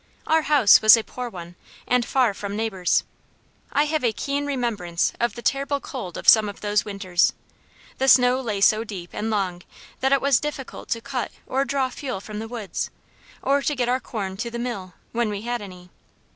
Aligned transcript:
Our 0.25 0.41
house 0.41 0.81
was 0.81 0.97
a 0.97 1.03
poor 1.03 1.29
one, 1.29 1.53
and 1.87 2.03
far 2.03 2.33
from 2.33 2.55
neighbors. 2.55 3.03
I 3.71 3.83
have 3.83 4.03
a 4.03 4.11
keen 4.11 4.47
remembrance 4.47 5.13
of 5.19 5.35
the 5.35 5.43
terrible 5.43 5.79
cold 5.79 6.17
of 6.17 6.27
some 6.27 6.49
of 6.49 6.61
those 6.61 6.83
winters. 6.83 7.33
The 7.99 8.07
snow 8.07 8.41
lay 8.41 8.61
so 8.61 8.83
deep 8.83 9.11
and 9.13 9.29
long, 9.29 9.61
that 9.99 10.11
it 10.11 10.19
was 10.19 10.39
difficult 10.39 10.89
to 10.89 11.01
cut 11.01 11.31
or 11.45 11.65
draw 11.65 11.91
fuel 11.91 12.19
from 12.19 12.39
the 12.39 12.47
woods, 12.47 12.89
or 13.43 13.61
to 13.61 13.75
get 13.75 13.89
our 13.89 13.99
corn 13.99 14.37
to 14.37 14.49
the 14.49 14.57
mill, 14.57 14.95
when 15.11 15.29
we 15.29 15.41
had 15.43 15.61
any. 15.61 15.91